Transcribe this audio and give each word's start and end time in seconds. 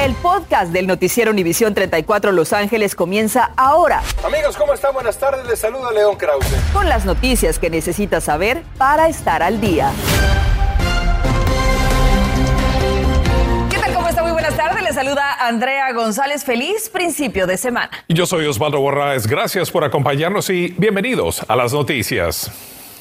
El 0.00 0.14
podcast 0.14 0.72
del 0.72 0.86
noticiero 0.86 1.30
Univisión 1.30 1.74
34 1.74 2.32
Los 2.32 2.54
Ángeles 2.54 2.94
comienza 2.94 3.50
ahora. 3.54 4.02
Amigos, 4.24 4.56
¿cómo 4.56 4.72
están? 4.72 4.94
Buenas 4.94 5.18
tardes. 5.18 5.46
Les 5.46 5.58
saluda 5.58 5.92
León 5.92 6.16
Krause. 6.16 6.46
Con 6.72 6.88
las 6.88 7.04
noticias 7.04 7.58
que 7.58 7.68
necesitas 7.68 8.24
saber 8.24 8.62
para 8.78 9.10
estar 9.10 9.42
al 9.42 9.60
día. 9.60 9.92
¿Qué 13.68 13.76
tal? 13.76 13.92
¿Cómo 13.92 14.08
está? 14.08 14.22
Muy 14.22 14.32
buenas 14.32 14.56
tardes. 14.56 14.82
Les 14.82 14.94
saluda 14.94 15.34
Andrea 15.46 15.92
González. 15.92 16.44
Feliz 16.44 16.88
principio 16.88 17.46
de 17.46 17.58
semana. 17.58 17.90
Yo 18.08 18.24
soy 18.24 18.46
Osvaldo 18.46 18.80
Borraes. 18.80 19.26
Gracias 19.26 19.70
por 19.70 19.84
acompañarnos 19.84 20.48
y 20.48 20.74
bienvenidos 20.78 21.44
a 21.46 21.56
las 21.56 21.74
noticias. 21.74 22.50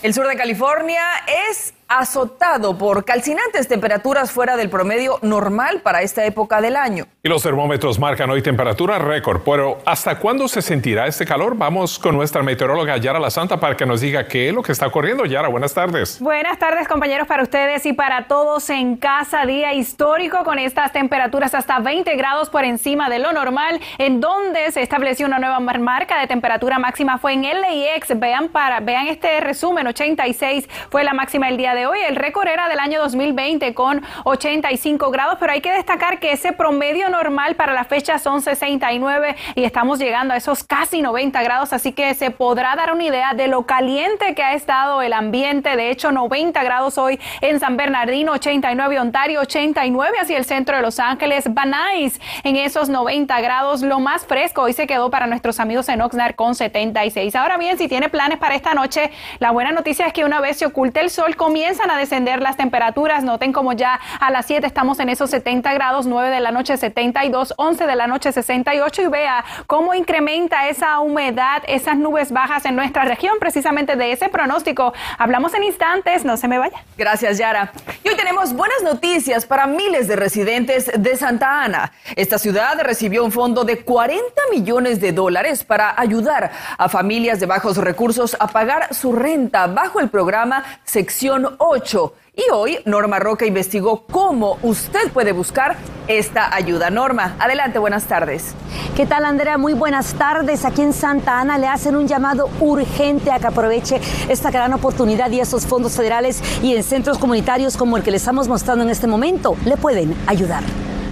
El 0.04 0.14
sur 0.14 0.28
de 0.28 0.36
California 0.36 1.02
es 1.50 1.74
azotado 1.90 2.78
por 2.78 3.04
calcinantes 3.04 3.68
temperaturas 3.68 4.32
fuera 4.32 4.56
del 4.56 4.70
promedio 4.70 5.18
normal 5.24 5.82
para 5.82 6.04
esta 6.04 6.24
época 6.24 6.62
del 6.62 6.76
año. 6.76 7.08
Y 7.22 7.28
los 7.28 7.44
termómetros 7.44 8.00
marcan 8.00 8.30
hoy 8.30 8.42
temperatura 8.42 8.98
récord, 8.98 9.42
pero 9.44 9.80
¿hasta 9.86 10.18
cuándo 10.20 10.48
se 10.48 10.62
sentirá 10.62 11.06
este 11.06 11.26
calor? 11.26 11.58
Vamos 11.58 12.00
con 12.00 12.16
nuestra 12.16 12.44
meteoróloga 12.44 12.96
Yara 12.96 13.20
La 13.20 13.30
Santa 13.30 13.60
para 13.60 13.76
que 13.76 13.86
nos 13.86 14.00
diga 14.00 14.26
qué 14.26 14.48
es 14.48 14.56
lo 14.56 14.64
que 14.64 14.72
está 14.72 14.88
ocurriendo. 14.88 15.26
Yara, 15.26 15.50
buenas 15.50 15.74
tardes. 15.74 16.22
Buenas 16.22 16.58
tardes 16.58 16.88
compañeros 16.88 17.28
para 17.28 17.44
ustedes 17.44 17.86
y 17.86 17.92
para 17.92 18.28
todos 18.28 18.70
en 18.70 18.96
casa. 18.96 19.46
Día 19.46 19.74
histórico 19.74 20.46
con 20.46 20.60
estas 20.60 20.94
temperaturas 20.94 21.54
hasta 21.54 21.80
20 21.80 22.16
grados 22.16 22.50
por 22.50 22.64
encima 22.64 23.10
de 23.10 23.20
lo 23.20 23.34
normal, 23.34 23.82
en 23.98 24.22
donde 24.22 24.72
se 24.72 24.82
estableció 24.82 25.28
una 25.28 25.40
nueva 25.40 25.60
marca 25.60 26.22
de 26.22 26.28
temperatura 26.28 26.80
máxima 26.80 27.18
fue 27.18 27.34
en 27.34 27.42
LAX. 27.42 28.18
Vean, 28.18 28.48
para, 28.48 28.80
vean 28.80 29.08
este 29.08 29.42
resumen, 29.42 29.88
86 29.88 30.70
fue 30.90 31.04
la 31.04 31.14
máxima 31.14 31.50
el 31.50 31.58
día 31.58 31.76
de 31.76 31.86
hoy. 31.86 32.00
El 32.08 32.16
récord 32.16 32.48
era 32.48 32.70
del 32.70 32.80
año 32.80 33.02
2020 33.02 33.74
con 33.74 34.02
85 34.24 35.12
grados, 35.12 35.36
pero 35.38 35.52
hay 35.52 35.60
que 35.60 35.74
destacar 35.74 36.22
que 36.22 36.32
ese 36.32 36.54
promedio 36.54 37.10
normal 37.20 37.56
para 37.56 37.74
la 37.74 37.84
fecha 37.84 38.18
son 38.18 38.42
69 38.42 39.36
y 39.56 39.66
estamos 39.66 40.00
llegando 40.00 40.34
a 40.34 40.38
esos 40.38 40.64
casi 40.64 41.02
90 41.02 41.44
grados, 41.44 41.74
así 41.74 41.92
que 41.92 42.14
se 42.16 42.32
podrá 42.32 42.76
dar 42.78 42.94
una 42.94 43.04
idea 43.04 43.34
de 43.34 43.50
lo 43.50 43.66
caliente 43.66 44.34
que 44.36 44.42
ha 44.42 44.54
estado 44.54 45.02
el 45.02 45.12
ambiente. 45.12 45.76
De 45.76 45.92
hecho, 45.92 46.14
90 46.14 46.64
grados 46.64 46.98
hoy 46.98 47.20
en 47.42 47.60
San 47.60 47.76
Bernardino, 47.76 48.32
89 48.32 49.00
Ontario, 49.00 49.42
89 49.42 50.18
hacia 50.22 50.38
el 50.38 50.46
centro 50.46 50.78
de 50.78 50.82
Los 50.82 50.98
Ángeles, 50.98 51.54
Banais 51.54 52.20
en 52.44 52.56
esos 52.56 52.88
90 52.88 53.42
grados. 53.42 53.82
Lo 53.82 54.00
más 54.00 54.26
fresco 54.26 54.62
hoy 54.62 54.74
se 54.74 54.88
quedó 54.88 55.12
para 55.12 55.28
nuestros 55.28 55.60
amigos 55.60 55.90
en 55.90 56.02
Oxnard 56.02 56.36
con 56.36 56.56
76. 56.56 57.36
Ahora 57.36 57.58
bien, 57.58 57.78
si 57.78 57.90
tiene 57.90 58.08
planes 58.08 58.38
para 58.38 58.56
esta 58.56 58.74
noche, 58.74 59.12
la 59.40 59.52
buena 59.52 59.74
noticia 59.74 60.08
es 60.08 60.14
que 60.14 60.24
una 60.24 60.40
vez 60.40 60.58
se 60.58 60.66
oculte 60.66 61.02
el 61.02 61.10
sol, 61.10 61.36
comienza 61.36 61.60
comienzan 61.60 61.92
a 61.92 61.98
descender 61.98 62.42
las 62.42 62.56
temperaturas. 62.56 63.24
Noten 63.26 63.52
como 63.52 63.74
ya 63.74 64.00
a 64.22 64.32
las 64.32 64.46
7 64.46 64.66
estamos 64.66 65.00
en 65.00 65.10
esos 65.10 65.30
70 65.30 65.74
grados, 65.74 66.08
9 66.08 66.30
de 66.30 66.40
la 66.40 66.52
noche 66.52 66.78
72, 67.00 67.54
11 67.56 67.88
de 67.88 67.96
la 67.96 68.08
noche 68.08 68.32
68 68.32 69.04
y 69.04 69.08
vea 69.08 69.46
cómo 69.68 69.94
incrementa 69.94 70.68
esa 70.68 71.00
humedad, 71.00 71.64
esas 71.68 71.96
nubes 71.98 72.32
bajas 72.32 72.66
en 72.66 72.76
nuestra 72.76 73.06
región. 73.06 73.38
Precisamente 73.40 73.96
de 73.96 74.12
ese 74.12 74.28
pronóstico 74.28 74.94
hablamos 75.18 75.54
en 75.54 75.64
instantes, 75.64 76.26
no 76.26 76.36
se 76.36 76.50
me 76.50 76.58
vaya. 76.58 76.84
Gracias, 76.98 77.38
Yara. 77.38 77.72
Y 78.04 78.10
hoy 78.10 78.16
tenemos 78.18 78.52
buenas 78.52 78.84
noticias 78.84 79.46
para 79.46 79.66
miles 79.66 80.10
de 80.10 80.18
residentes 80.18 80.92
de 80.94 81.16
Santa 81.16 81.64
Ana. 81.64 81.94
Esta 82.18 82.38
ciudad 82.38 82.78
recibió 82.82 83.24
un 83.24 83.32
fondo 83.32 83.64
de 83.64 83.82
40 83.82 84.24
millones 84.52 85.00
de 85.00 85.14
dólares 85.14 85.64
para 85.64 85.98
ayudar 85.98 86.52
a 86.78 86.90
familias 86.90 87.40
de 87.40 87.46
bajos 87.46 87.78
recursos 87.78 88.36
a 88.42 88.48
pagar 88.48 88.94
su 88.94 89.14
renta 89.14 89.68
bajo 89.68 90.02
el 90.02 90.10
programa 90.10 90.66
Sección 90.84 91.56
8. 91.60 92.14
Y 92.40 92.52
hoy 92.54 92.80
Norma 92.86 93.20
Roca 93.20 93.46
investigó 93.46 94.06
cómo 94.10 94.60
usted 94.64 95.12
puede 95.12 95.34
buscar 95.34 95.76
esta 96.08 96.56
ayuda. 96.56 96.90
Norma, 96.90 97.36
adelante, 97.38 97.80
buenas 97.80 98.08
tardes. 98.08 98.56
¿Qué 98.96 99.06
tal, 99.06 99.26
Andrea? 99.26 99.58
Muy 99.58 99.74
buenas 99.74 100.14
tardes. 100.14 100.64
Aquí 100.64 100.82
en 100.82 100.94
Santa 100.94 101.42
Ana 101.42 101.58
le 101.58 101.68
hacen 101.68 101.98
un 101.98 102.08
llamado 102.08 102.50
urgente 102.62 103.30
a 103.30 103.40
que 103.40 103.48
aproveche 103.48 104.00
esta 104.30 104.52
gran 104.52 104.72
oportunidad 104.72 105.30
y 105.32 105.42
esos 105.42 105.68
fondos 105.68 105.98
federales 105.98 106.42
y 106.64 106.74
en 106.74 106.84
centros 106.84 107.18
comunitarios 107.18 107.76
como 107.76 107.98
el 107.98 108.04
que 108.04 108.12
le 108.12 108.18
estamos 108.18 108.48
mostrando 108.48 108.86
en 108.86 108.90
este 108.90 109.06
momento 109.06 109.58
le 109.66 109.76
pueden 109.76 110.16
ayudar. 110.26 110.64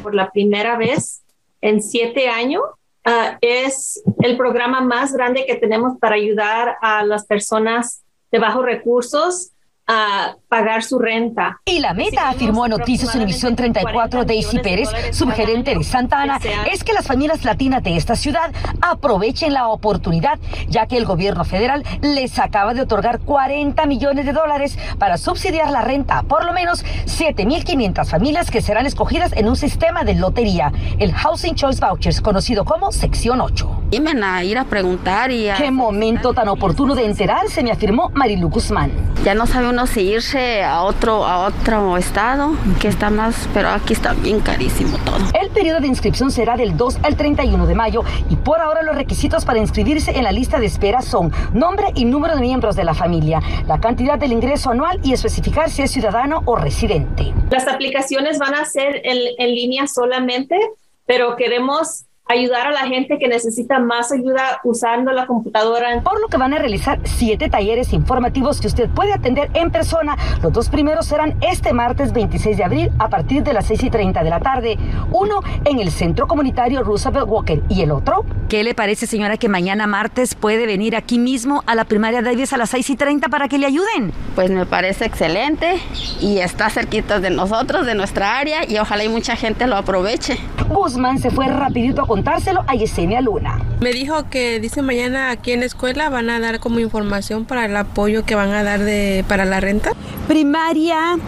Por 0.03 0.15
la 0.15 0.31
primera 0.31 0.77
vez 0.77 1.23
en 1.59 1.81
siete 1.81 2.29
años, 2.29 2.63
uh, 3.05 3.35
es 3.41 4.01
el 4.21 4.37
programa 4.37 4.79
más 4.79 5.11
grande 5.11 5.45
que 5.45 5.55
tenemos 5.55 5.97
para 5.99 6.15
ayudar 6.15 6.77
a 6.81 7.03
las 7.03 7.25
personas 7.25 8.01
de 8.31 8.39
bajos 8.39 8.63
recursos 8.63 9.51
a 9.87 10.35
pagar 10.49 10.83
su 10.83 10.99
renta. 10.99 11.61
Y 11.65 11.79
la 11.79 11.93
meta, 11.93 12.29
afirmó 12.29 12.65
a 12.65 12.67
Noticias 12.67 13.15
Univisión 13.15 13.55
34 13.55 14.25
Daisy 14.25 14.59
Pérez, 14.59 14.89
subgerente 15.11 15.73
de 15.75 15.83
Santa 15.83 16.21
Ana, 16.21 16.39
es 16.71 16.83
que 16.83 16.93
las 16.93 17.07
familias 17.07 17.45
latinas 17.45 17.83
de 17.83 17.95
esta 17.95 18.15
ciudad 18.15 18.51
aprovechen 18.81 19.53
la 19.53 19.69
oportunidad, 19.69 20.39
ya 20.67 20.87
que 20.87 20.97
el 20.97 21.05
gobierno 21.05 21.45
federal 21.45 21.83
les 22.01 22.37
acaba 22.39 22.73
de 22.73 22.81
otorgar 22.81 23.19
40 23.19 23.85
millones 23.85 24.25
de 24.25 24.33
dólares 24.33 24.77
para 24.99 25.17
subsidiar 25.17 25.71
la 25.71 25.81
renta 25.81 26.19
a 26.19 26.23
por 26.23 26.45
lo 26.45 26.53
menos 26.53 26.83
7.500 27.05 28.05
familias 28.05 28.51
que 28.51 28.61
serán 28.61 28.85
escogidas 28.85 29.31
en 29.33 29.47
un 29.47 29.55
sistema 29.55 30.03
de 30.03 30.15
lotería, 30.15 30.71
el 30.99 31.13
Housing 31.13 31.55
Choice 31.55 31.79
Vouchers, 31.79 32.21
conocido 32.21 32.65
como 32.65 32.91
Sección 32.91 33.41
8. 33.41 33.76
Iban 33.89 34.21
a 34.21 34.43
ir 34.43 34.57
a 34.57 34.65
preguntar 34.65 35.31
y 35.31 35.47
Qué 35.57 35.71
momento 35.71 36.33
tan 36.33 36.49
oportuno 36.49 36.93
de 36.93 37.05
enterarse, 37.05 37.63
me 37.63 37.71
afirmó 37.71 38.09
Marilu 38.13 38.49
Guzmán. 38.49 38.91
Ya 39.23 39.33
no 39.33 39.47
sabe 39.47 39.69
uno 39.69 39.87
si 39.87 40.01
irse 40.01 40.61
a 40.61 40.81
otro, 40.81 41.25
a 41.25 41.47
otro 41.47 41.95
estado, 41.95 42.51
que 42.81 42.89
está 42.89 43.09
más, 43.09 43.47
pero 43.53 43.69
aquí 43.69 43.93
está 43.93 44.13
bien 44.13 44.41
carísimo 44.41 44.97
todo. 45.05 45.19
El 45.41 45.49
periodo 45.51 45.79
de 45.79 45.87
inscripción 45.87 46.31
será 46.31 46.57
del 46.57 46.75
2 46.75 46.97
al 47.03 47.15
31 47.15 47.65
de 47.65 47.75
mayo 47.75 48.03
y 48.29 48.35
por 48.35 48.59
ahora 48.59 48.83
los 48.83 48.95
requisitos 48.95 49.45
para 49.45 49.59
inscribirse 49.59 50.11
en 50.17 50.25
la 50.25 50.33
lista 50.33 50.59
de 50.59 50.65
espera 50.65 51.01
son 51.01 51.31
nombre 51.53 51.87
y 51.95 52.03
número 52.03 52.35
de 52.35 52.41
miembros 52.41 52.75
de 52.75 52.83
la 52.83 52.93
familia, 52.93 53.41
la 53.67 53.79
cantidad 53.79 54.19
del 54.19 54.33
ingreso 54.33 54.69
anual 54.69 54.99
y 55.01 55.13
especificar 55.13 55.69
si 55.69 55.83
es 55.83 55.91
ciudadano 55.91 56.41
o 56.43 56.57
residente. 56.57 57.33
Las 57.49 57.69
aplicaciones 57.69 58.37
van 58.37 58.53
a 58.53 58.65
ser 58.65 59.01
en, 59.05 59.17
en 59.37 59.55
línea 59.55 59.87
solamente, 59.87 60.57
pero 61.05 61.37
queremos 61.37 62.03
ayudar 62.29 62.67
a 62.67 62.71
la 62.71 62.87
gente 62.87 63.17
que 63.17 63.27
necesita 63.27 63.79
más 63.79 64.11
ayuda 64.11 64.59
usando 64.63 65.11
la 65.11 65.27
computadora. 65.27 66.01
Por 66.03 66.19
lo 66.19 66.27
que 66.27 66.37
van 66.37 66.53
a 66.53 66.59
realizar 66.59 66.99
siete 67.03 67.49
talleres 67.49 67.93
informativos 67.93 68.59
que 68.59 68.67
usted 68.67 68.89
puede 68.89 69.13
atender 69.13 69.49
en 69.53 69.71
persona. 69.71 70.17
Los 70.41 70.53
dos 70.53 70.69
primeros 70.69 71.05
serán 71.05 71.35
este 71.41 71.73
martes 71.73 72.13
26 72.13 72.57
de 72.57 72.63
abril 72.63 72.91
a 72.99 73.09
partir 73.09 73.43
de 73.43 73.53
las 73.53 73.67
6 73.67 73.83
y 73.83 73.89
30 73.89 74.23
de 74.23 74.29
la 74.29 74.39
tarde. 74.39 74.77
Uno 75.11 75.41
en 75.65 75.79
el 75.79 75.91
Centro 75.91 76.27
Comunitario 76.27 76.83
Roosevelt 76.83 77.27
Walker 77.27 77.63
y 77.69 77.81
el 77.81 77.91
otro. 77.91 78.25
¿Qué 78.49 78.63
le 78.63 78.73
parece, 78.73 79.07
señora, 79.07 79.37
que 79.37 79.49
mañana 79.49 79.87
martes 79.87 80.35
puede 80.35 80.65
venir 80.65 80.95
aquí 80.95 81.19
mismo 81.19 81.63
a 81.65 81.75
la 81.75 81.85
primaria 81.85 82.21
Davis 82.21 82.53
a 82.53 82.57
las 82.57 82.69
6 82.69 82.89
y 82.91 82.95
30 82.95 83.29
para 83.29 83.47
que 83.47 83.57
le 83.57 83.65
ayuden? 83.65 84.13
Pues 84.35 84.49
me 84.49 84.65
parece 84.65 85.05
excelente 85.05 85.79
y 86.21 86.37
está 86.39 86.69
cerquita 86.69 87.19
de 87.19 87.29
nosotros, 87.29 87.85
de 87.85 87.95
nuestra 87.95 88.37
área 88.37 88.69
y 88.69 88.77
ojalá 88.77 89.03
y 89.03 89.09
mucha 89.09 89.35
gente 89.35 89.67
lo 89.67 89.75
aproveche. 89.75 90.37
Guzmán 90.69 91.19
se 91.19 91.29
fue 91.29 91.47
rapidito 91.47 92.01
a 92.01 92.05
contárselo 92.17 92.63
a 92.65 92.73
Yesenia 92.73 93.21
Luna. 93.21 93.59
Me 93.79 93.91
dijo 93.91 94.27
que 94.27 94.59
dice 94.59 94.81
mañana 94.81 95.29
aquí 95.29 95.51
en 95.51 95.59
la 95.59 95.67
escuela 95.67 96.09
van 96.09 96.31
a 96.31 96.39
dar 96.39 96.59
como 96.59 96.79
información 96.79 97.45
para 97.45 97.65
el 97.65 97.77
apoyo 97.77 98.25
que 98.25 98.33
van 98.33 98.49
a 98.53 98.63
dar 98.63 98.79
de 98.79 99.23
para 99.27 99.45
la 99.45 99.59
renta. 99.59 99.91
Primaria 100.27 101.19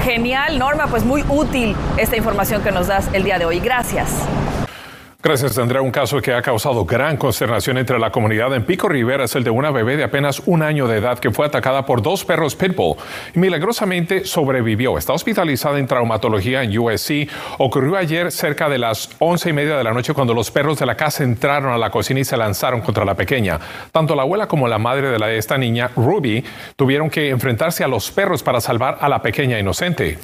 Genial, 0.04 0.58
Norma, 0.58 0.88
pues 0.88 1.04
muy 1.04 1.24
útil 1.28 1.76
esta 1.96 2.16
información 2.16 2.62
que 2.62 2.72
nos 2.72 2.88
das 2.88 3.08
el 3.12 3.22
día 3.22 3.38
de 3.38 3.44
hoy. 3.44 3.60
Gracias. 3.60 4.08
Gracias, 5.24 5.56
Andrea. 5.56 5.80
Un 5.82 5.92
caso 5.92 6.20
que 6.20 6.34
ha 6.34 6.42
causado 6.42 6.84
gran 6.84 7.16
consternación 7.16 7.78
entre 7.78 7.96
la 7.96 8.10
comunidad 8.10 8.52
en 8.56 8.64
Pico 8.64 8.88
Rivera 8.88 9.22
es 9.22 9.36
el 9.36 9.44
de 9.44 9.50
una 9.50 9.70
bebé 9.70 9.96
de 9.96 10.02
apenas 10.02 10.42
un 10.46 10.62
año 10.62 10.88
de 10.88 10.98
edad 10.98 11.20
que 11.20 11.30
fue 11.30 11.46
atacada 11.46 11.86
por 11.86 12.02
dos 12.02 12.24
perros 12.24 12.56
pitbull 12.56 12.96
y 13.32 13.38
milagrosamente 13.38 14.24
sobrevivió. 14.24 14.98
Está 14.98 15.12
hospitalizada 15.12 15.78
en 15.78 15.86
traumatología 15.86 16.64
en 16.64 16.76
USC. 16.76 17.28
Ocurrió 17.58 17.96
ayer 17.96 18.32
cerca 18.32 18.68
de 18.68 18.78
las 18.78 19.10
once 19.20 19.50
y 19.50 19.52
media 19.52 19.76
de 19.76 19.84
la 19.84 19.92
noche 19.92 20.12
cuando 20.12 20.34
los 20.34 20.50
perros 20.50 20.80
de 20.80 20.86
la 20.86 20.96
casa 20.96 21.22
entraron 21.22 21.72
a 21.72 21.78
la 21.78 21.90
cocina 21.90 22.18
y 22.18 22.24
se 22.24 22.36
lanzaron 22.36 22.80
contra 22.80 23.04
la 23.04 23.14
pequeña. 23.14 23.60
Tanto 23.92 24.16
la 24.16 24.22
abuela 24.22 24.48
como 24.48 24.66
la 24.66 24.78
madre 24.78 25.08
de, 25.08 25.20
la, 25.20 25.28
de 25.28 25.38
esta 25.38 25.56
niña, 25.56 25.92
Ruby, 25.94 26.42
tuvieron 26.74 27.08
que 27.08 27.30
enfrentarse 27.30 27.84
a 27.84 27.88
los 27.88 28.10
perros 28.10 28.42
para 28.42 28.60
salvar 28.60 28.98
a 29.00 29.08
la 29.08 29.22
pequeña 29.22 29.56
inocente. 29.56 30.18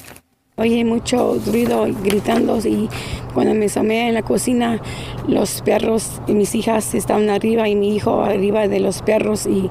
Oye 0.59 0.85
mucho 0.85 1.39
ruido 1.47 1.87
gritando 2.03 2.59
y 2.59 2.89
cuando 3.33 3.55
me 3.55 3.67
asomé 3.67 4.09
en 4.09 4.15
la 4.15 4.23
cocina 4.23 4.81
los 5.29 5.63
perros 5.63 6.21
y 6.27 6.33
mis 6.33 6.53
hijas 6.57 6.97
estaban 6.97 7.31
arriba 7.31 7.69
y 7.69 7.77
mi 7.77 7.95
hijo 7.95 8.23
arriba 8.25 8.67
de 8.67 8.81
los 8.81 9.03
perros 9.03 9.47
y 9.47 9.71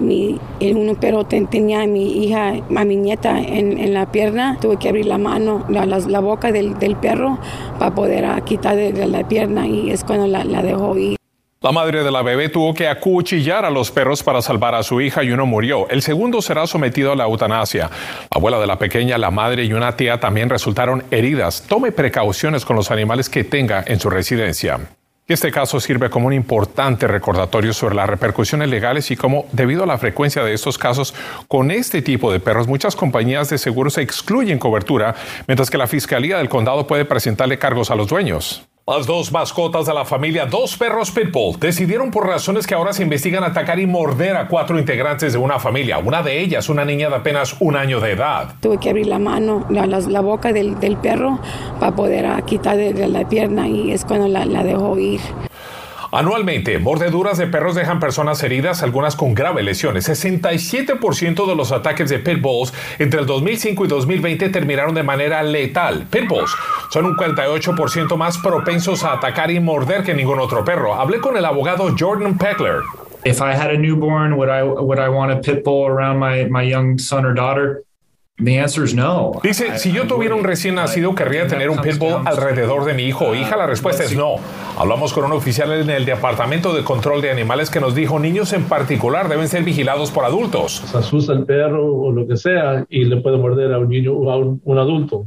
mi, 0.00 0.40
el 0.58 0.76
uno 0.76 0.94
perro 0.94 1.24
tenía 1.24 1.82
a 1.82 1.86
mi 1.86 2.24
hija, 2.24 2.54
a 2.74 2.84
mi 2.84 2.96
nieta 2.96 3.38
en, 3.38 3.94
la 3.94 4.10
pierna. 4.10 4.58
Tuve 4.60 4.76
que 4.76 4.88
abrir 4.88 5.06
la 5.06 5.18
mano, 5.18 5.64
la, 5.68 6.20
boca 6.20 6.50
del, 6.50 6.74
perro 7.00 7.38
para 7.78 7.94
poder 7.94 8.42
quitar 8.42 8.74
de, 8.74 9.06
la 9.06 9.28
pierna 9.28 9.68
y 9.68 9.90
es 9.90 10.02
cuando 10.02 10.26
la, 10.26 10.44
la 10.44 10.62
dejó 10.62 10.96
ir. 10.98 11.23
La 11.64 11.72
madre 11.72 12.04
de 12.04 12.10
la 12.10 12.20
bebé 12.20 12.50
tuvo 12.50 12.74
que 12.74 12.86
acuchillar 12.86 13.64
a 13.64 13.70
los 13.70 13.90
perros 13.90 14.22
para 14.22 14.42
salvar 14.42 14.74
a 14.74 14.82
su 14.82 15.00
hija 15.00 15.24
y 15.24 15.30
uno 15.30 15.46
murió. 15.46 15.88
El 15.88 16.02
segundo 16.02 16.42
será 16.42 16.66
sometido 16.66 17.12
a 17.12 17.16
la 17.16 17.24
eutanasia. 17.24 17.84
La 17.84 18.36
abuela 18.36 18.58
de 18.58 18.66
la 18.66 18.78
pequeña, 18.78 19.16
la 19.16 19.30
madre 19.30 19.64
y 19.64 19.72
una 19.72 19.96
tía 19.96 20.20
también 20.20 20.50
resultaron 20.50 21.04
heridas. 21.10 21.64
Tome 21.66 21.90
precauciones 21.90 22.66
con 22.66 22.76
los 22.76 22.90
animales 22.90 23.30
que 23.30 23.44
tenga 23.44 23.82
en 23.86 23.98
su 23.98 24.10
residencia. 24.10 24.78
Este 25.26 25.50
caso 25.50 25.80
sirve 25.80 26.10
como 26.10 26.26
un 26.26 26.34
importante 26.34 27.08
recordatorio 27.08 27.72
sobre 27.72 27.94
las 27.94 28.10
repercusiones 28.10 28.68
legales 28.68 29.10
y 29.10 29.16
cómo, 29.16 29.46
debido 29.52 29.84
a 29.84 29.86
la 29.86 29.96
frecuencia 29.96 30.44
de 30.44 30.52
estos 30.52 30.76
casos 30.76 31.14
con 31.48 31.70
este 31.70 32.02
tipo 32.02 32.30
de 32.30 32.40
perros, 32.40 32.68
muchas 32.68 32.94
compañías 32.94 33.48
de 33.48 33.56
seguros 33.56 33.96
excluyen 33.96 34.58
cobertura, 34.58 35.14
mientras 35.48 35.70
que 35.70 35.78
la 35.78 35.86
Fiscalía 35.86 36.36
del 36.36 36.50
Condado 36.50 36.86
puede 36.86 37.06
presentarle 37.06 37.58
cargos 37.58 37.90
a 37.90 37.94
los 37.94 38.08
dueños. 38.08 38.66
Las 38.86 39.06
dos 39.06 39.32
mascotas 39.32 39.86
de 39.86 39.94
la 39.94 40.04
familia, 40.04 40.44
dos 40.44 40.76
perros 40.76 41.10
pitbull, 41.10 41.58
decidieron 41.58 42.10
por 42.10 42.26
razones 42.26 42.66
que 42.66 42.74
ahora 42.74 42.92
se 42.92 43.02
investigan 43.02 43.42
atacar 43.42 43.80
y 43.80 43.86
morder 43.86 44.36
a 44.36 44.46
cuatro 44.46 44.78
integrantes 44.78 45.32
de 45.32 45.38
una 45.38 45.58
familia. 45.58 45.96
Una 45.96 46.22
de 46.22 46.38
ellas, 46.38 46.68
una 46.68 46.84
niña 46.84 47.08
de 47.08 47.16
apenas 47.16 47.56
un 47.60 47.76
año 47.76 47.98
de 47.98 48.12
edad. 48.12 48.56
Tuve 48.60 48.76
que 48.76 48.90
abrir 48.90 49.06
la 49.06 49.18
mano, 49.18 49.64
la, 49.70 50.20
boca 50.20 50.52
del, 50.52 50.76
perro 51.00 51.38
para 51.80 51.96
poder 51.96 52.42
quitar 52.44 52.76
de, 52.76 53.08
la 53.08 53.26
pierna 53.26 53.66
y 53.66 53.90
es 53.90 54.04
cuando 54.04 54.28
la, 54.28 54.44
la 54.44 54.62
dejó 54.62 54.98
ir. 54.98 55.20
Anualmente, 56.16 56.78
mordeduras 56.78 57.38
de 57.38 57.48
perros 57.48 57.74
dejan 57.74 57.98
personas 57.98 58.40
heridas, 58.44 58.84
algunas 58.84 59.16
con 59.16 59.34
graves 59.34 59.64
lesiones. 59.64 60.08
67% 60.08 61.46
de 61.46 61.56
los 61.56 61.72
ataques 61.72 62.08
de 62.08 62.20
pitbulls 62.20 62.72
entre 63.00 63.20
el 63.20 63.26
2005 63.26 63.84
y 63.84 63.88
2020 63.88 64.48
terminaron 64.50 64.94
de 64.94 65.02
manera 65.02 65.42
letal. 65.42 66.06
Pitbulls 66.08 66.54
son 66.90 67.06
un 67.06 67.16
48% 67.16 68.16
más 68.16 68.38
propensos 68.38 69.02
a 69.02 69.14
atacar 69.14 69.50
y 69.50 69.58
morder 69.58 70.04
que 70.04 70.14
ningún 70.14 70.38
otro 70.38 70.64
perro. 70.64 70.94
Hablé 70.94 71.18
con 71.18 71.36
el 71.36 71.44
abogado 71.44 71.92
Jordan 71.98 72.38
Peckler. 72.38 72.82
If 73.24 73.40
I 73.40 73.52
had 73.54 73.70
a 73.70 73.76
newborn, 73.76 74.36
would 74.36 74.50
I 74.50 74.62
would 74.62 74.98
I 74.98 75.08
want 75.08 75.32
a 75.32 75.40
pit 75.40 75.64
bull 75.64 75.88
around 75.88 76.20
my 76.20 76.44
my 76.48 76.62
young 76.62 76.98
son 76.98 77.24
or 77.24 77.34
daughter? 77.34 77.82
Dice, 78.36 79.78
si 79.78 79.92
yo 79.92 80.08
tuviera 80.08 80.34
un 80.34 80.42
recién 80.42 80.74
nacido, 80.74 81.14
¿querría 81.14 81.46
tener 81.46 81.70
un 81.70 81.78
pitbull 81.78 82.22
alrededor 82.24 82.84
de 82.84 82.92
mi 82.92 83.04
hijo 83.04 83.26
o 83.26 83.34
hija? 83.34 83.56
La 83.56 83.66
respuesta 83.66 84.02
es 84.02 84.16
no. 84.16 84.36
Hablamos 84.76 85.12
con 85.12 85.24
un 85.24 85.32
oficial 85.32 85.72
en 85.72 85.88
el 85.88 86.04
Departamento 86.04 86.74
de 86.74 86.82
Control 86.82 87.22
de 87.22 87.30
Animales 87.30 87.70
que 87.70 87.80
nos 87.80 87.94
dijo, 87.94 88.18
niños 88.18 88.52
en 88.52 88.64
particular 88.64 89.28
deben 89.28 89.46
ser 89.46 89.62
vigilados 89.62 90.10
por 90.10 90.24
adultos. 90.24 90.82
Se 90.86 90.98
asusta 90.98 91.32
el 91.32 91.44
perro 91.44 91.94
o 91.94 92.10
lo 92.10 92.26
que 92.26 92.36
sea 92.36 92.84
y 92.88 93.04
le 93.04 93.18
puede 93.18 93.36
morder 93.36 93.72
a 93.72 93.78
un 93.78 93.88
niño 93.88 94.12
o 94.12 94.30
a 94.30 94.36
un 94.36 94.78
adulto. 94.78 95.26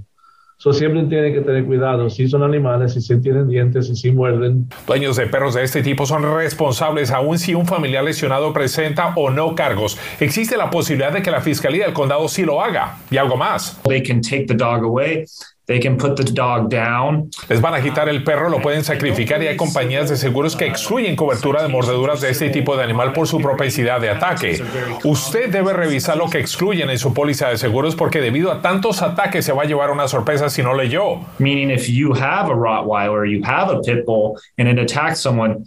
So, 0.59 0.73
siempre 0.73 1.03
tienen 1.03 1.33
que 1.33 1.41
tener 1.41 1.65
cuidado. 1.65 2.09
Si 2.09 2.27
son 2.27 2.41
animales, 2.41 2.94
si 2.94 3.01
se 3.01 3.17
tienen 3.17 3.47
dientes, 3.47 3.89
y 3.89 3.95
si 3.95 4.11
muerden. 4.11 4.67
Dueños 4.88 5.15
de 5.15 5.27
perros 5.27 5.53
de 5.53 5.63
este 5.63 5.83
tipo 5.83 6.07
son 6.07 6.23
responsables 6.35 7.11
aun 7.11 7.38
si 7.38 7.53
un 7.53 7.67
familiar 7.67 8.03
lesionado 8.03 8.51
presenta 8.53 9.13
o 9.15 9.29
no 9.29 9.53
cargos. 9.53 9.99
Existe 10.19 10.57
la 10.57 10.71
posibilidad 10.71 11.13
de 11.13 11.21
que 11.21 11.29
la 11.29 11.41
Fiscalía 11.41 11.85
del 11.85 11.94
Condado 11.94 12.27
sí 12.27 12.44
lo 12.44 12.59
haga. 12.63 12.97
Y 13.11 13.17
algo 13.17 13.38
más. 13.38 13.79
They 13.83 14.01
can 14.01 14.19
take 14.21 14.45
the 14.47 14.55
dog 14.55 14.83
away. 14.83 15.25
They 15.67 15.81
can 15.81 15.97
put 15.97 16.15
the 16.15 16.23
dog 16.23 16.69
down. 16.69 17.29
Les 17.49 17.59
van 17.59 17.73
a 17.73 17.81
quitar 17.81 18.07
el 18.07 18.23
perro, 18.23 18.47
lo 18.47 18.61
pueden 18.61 18.85
sacrificar 18.85 19.43
y 19.43 19.47
hay 19.47 19.57
compañías 19.57 20.09
de 20.09 20.15
seguros 20.15 20.55
que 20.55 20.65
excluyen 20.65 21.17
cobertura 21.17 21.61
de 21.61 21.67
mordeduras 21.67 22.21
de 22.21 22.29
este 22.29 22.49
tipo 22.49 22.77
de 22.77 22.85
animal 22.85 23.11
por 23.11 23.27
su 23.27 23.41
propensidad 23.41 23.99
de 23.99 24.09
ataque. 24.09 24.63
Usted 25.03 25.49
debe 25.49 25.73
revisar 25.73 26.15
lo 26.15 26.29
que 26.29 26.39
excluyen 26.39 26.89
en 26.89 26.97
su 26.97 27.13
póliza 27.13 27.49
de 27.49 27.57
seguros 27.57 27.97
porque 27.97 28.21
debido 28.21 28.49
a 28.49 28.61
tantos 28.61 29.01
ataques 29.01 29.43
se 29.43 29.51
va 29.51 29.63
a 29.63 29.65
llevar 29.65 29.91
una 29.91 30.07
sorpresa 30.07 30.49
si 30.49 30.63
no 30.63 30.73
leyó. 30.73 31.19
Meaning 31.37 31.71
if 31.71 31.89
you 31.89 32.13
have 32.13 32.49
a 32.49 32.55
Rottweiler, 32.55 33.29
you 33.29 33.41
have 33.43 33.69
a 33.69 33.81
pit 33.81 34.05
bull 34.05 34.39
and 34.57 34.69
it 34.69 34.79
attacks 34.79 35.19
someone, 35.19 35.65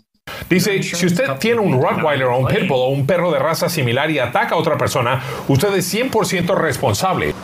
Dice, 0.49 0.83
si 0.83 1.07
usted 1.07 1.37
tiene 1.39 1.61
un 1.61 1.81
Rottweiler 1.81 2.27
o 2.29 2.39
un 2.39 2.47
Pitbull 2.47 2.79
o 2.79 2.89
un 2.89 3.07
perro 3.07 3.31
de 3.31 3.39
raza 3.39 3.69
similar 3.69 4.11
y 4.11 4.19
ataca 4.19 4.55
a 4.55 4.59
otra 4.59 4.79
persona, 4.79 5.21
usted 5.49 5.75
es 5.75 5.93
100% 5.93 6.55
responsable. 6.57 7.35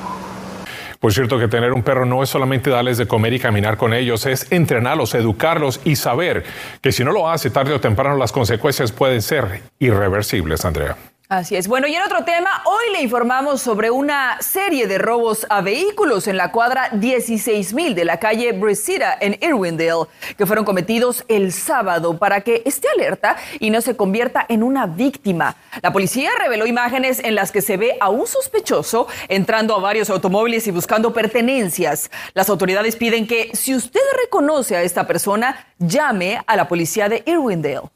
Por 1.01 1.13
cierto 1.13 1.39
que 1.39 1.49
tener 1.49 1.73
un 1.73 1.83
perro 1.83 2.07
no 2.07 2.23
es 2.23 2.29
solamente 2.29 2.71
darles 2.71 2.99
de 2.99 3.07
comer 3.07 3.33
y 3.33 3.39
caminar 3.39 3.77
con 3.77 3.93
ellos, 3.93 4.27
es 4.27 4.51
entrenarlos, 4.51 5.15
educarlos 5.15 5.81
y 5.85 5.97
saber 5.97 6.45
que 6.81 6.93
si 6.93 7.05
no 7.05 7.13
lo 7.13 7.29
hace 7.29 7.51
tarde 7.51 7.75
o 7.75 7.81
temprano 7.81 8.17
las 8.17 8.33
consecuencias 8.33 8.93
pueden 8.93 9.23
ser 9.23 9.63
irreversibles, 9.79 10.65
Andrea. 10.65 10.97
Así 11.29 11.57
es. 11.57 11.67
Bueno, 11.67 11.89
y 11.89 11.95
en 11.97 12.03
otro 12.03 12.23
tema, 12.23 12.63
hoy 12.67 12.93
le 12.93 13.03
informamos 13.03 13.61
sobre 13.61 13.91
una 13.91 14.41
serie 14.41 14.87
de 14.87 14.97
robos 14.97 15.45
a 15.51 15.61
vehículos 15.61 16.29
en 16.29 16.37
la 16.37 16.53
cuadra 16.53 16.91
16000 16.93 17.97
de 17.97 18.05
la 18.05 18.21
calle 18.21 18.53
Brisita 18.53 19.19
en 19.21 19.37
Irwindale, 19.43 20.07
que 20.39 20.47
fueron 20.47 20.65
cometidos 20.65 21.25
el 21.27 21.53
sábado 21.53 22.17
para 22.17 22.43
que 22.43 22.63
esté 22.65 22.87
alerta 22.95 23.37
y 23.59 23.71
no 23.71 23.81
se 23.81 23.97
convierta 23.97 24.47
en 24.49 24.63
una 24.63 24.87
víctima. 24.87 25.57
La 25.83 25.93
policía 25.93 26.31
reveló 26.39 26.65
imágenes 26.65 27.19
en 27.19 27.35
las 27.35 27.51
que 27.51 27.61
se 27.61 27.77
ve 27.77 27.97
a 28.01 28.09
un 28.09 28.29
sospechoso 28.29 29.09
entrando 29.27 29.75
a 29.75 29.81
varios 29.81 30.11
automóviles 30.11 30.69
y 30.69 30.71
buscando 30.71 31.13
pertenencias. 31.13 32.09
Las 32.35 32.49
autoridades 32.51 32.95
piden 32.95 33.27
que 33.27 33.51
si 33.53 33.75
usted 33.75 34.01
reconoce 34.23 34.77
a 34.77 34.83
esta 34.83 35.09
persona, 35.09 35.67
llame 35.81 36.41
a 36.47 36.55
la 36.55 36.69
policía 36.69 37.09
de 37.09 37.25
Irwindale. 37.27 37.96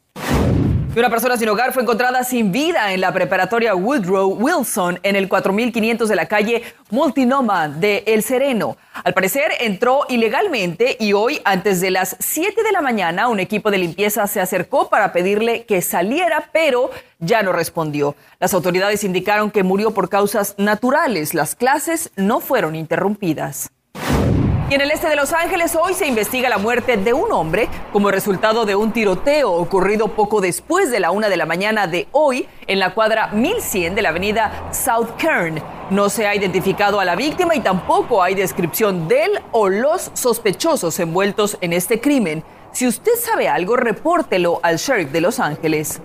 Una 0.93 1.09
persona 1.09 1.37
sin 1.37 1.47
hogar 1.47 1.71
fue 1.71 1.83
encontrada 1.83 2.21
sin 2.25 2.51
vida 2.51 2.91
en 2.91 2.99
la 2.99 3.13
preparatoria 3.13 3.73
Woodrow 3.73 4.27
Wilson 4.33 4.99
en 5.03 5.15
el 5.15 5.29
4500 5.29 6.09
de 6.09 6.15
la 6.17 6.25
calle 6.25 6.63
Multinoma 6.89 7.69
de 7.69 8.03
El 8.05 8.23
Sereno. 8.23 8.75
Al 9.01 9.13
parecer 9.13 9.53
entró 9.61 10.01
ilegalmente 10.09 10.97
y 10.99 11.13
hoy, 11.13 11.39
antes 11.45 11.79
de 11.79 11.91
las 11.91 12.17
7 12.19 12.61
de 12.61 12.73
la 12.73 12.81
mañana, 12.81 13.29
un 13.29 13.39
equipo 13.39 13.71
de 13.71 13.77
limpieza 13.77 14.27
se 14.27 14.41
acercó 14.41 14.89
para 14.89 15.13
pedirle 15.13 15.63
que 15.63 15.81
saliera, 15.81 16.49
pero 16.51 16.91
ya 17.19 17.41
no 17.41 17.53
respondió. 17.53 18.17
Las 18.41 18.53
autoridades 18.53 19.05
indicaron 19.05 19.49
que 19.49 19.63
murió 19.63 19.91
por 19.91 20.09
causas 20.09 20.55
naturales. 20.57 21.33
Las 21.33 21.55
clases 21.55 22.11
no 22.17 22.41
fueron 22.41 22.75
interrumpidas. 22.75 23.71
Y 24.71 24.73
en 24.73 24.79
el 24.79 24.91
este 24.91 25.09
de 25.09 25.17
Los 25.17 25.33
Ángeles 25.33 25.75
hoy 25.75 25.93
se 25.93 26.07
investiga 26.07 26.47
la 26.47 26.57
muerte 26.57 26.95
de 26.95 27.11
un 27.11 27.33
hombre 27.33 27.67
como 27.91 28.09
resultado 28.09 28.63
de 28.63 28.73
un 28.73 28.93
tiroteo 28.93 29.51
ocurrido 29.51 30.07
poco 30.07 30.39
después 30.39 30.89
de 30.89 31.01
la 31.01 31.11
una 31.11 31.27
de 31.27 31.35
la 31.35 31.45
mañana 31.45 31.87
de 31.87 32.07
hoy 32.13 32.47
en 32.67 32.79
la 32.79 32.93
cuadra 32.93 33.27
1100 33.33 33.95
de 33.95 34.01
la 34.01 34.07
avenida 34.07 34.69
South 34.71 35.09
Kern. 35.17 35.61
No 35.89 36.07
se 36.07 36.25
ha 36.25 36.35
identificado 36.35 37.01
a 37.01 37.03
la 37.03 37.17
víctima 37.17 37.53
y 37.53 37.59
tampoco 37.59 38.23
hay 38.23 38.33
descripción 38.33 39.09
de 39.09 39.25
él 39.25 39.39
o 39.51 39.67
los 39.67 40.09
sospechosos 40.13 40.97
envueltos 41.01 41.57
en 41.59 41.73
este 41.73 41.99
crimen. 41.99 42.41
Si 42.71 42.87
usted 42.87 43.15
sabe 43.19 43.49
algo, 43.49 43.75
repórtelo 43.75 44.61
al 44.63 44.77
sheriff 44.77 45.11
de 45.11 45.19
Los 45.19 45.41
Ángeles. 45.41 46.01